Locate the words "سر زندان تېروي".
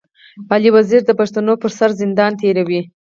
1.77-2.81